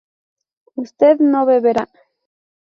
[0.83, 1.85] ¿usted no beberá?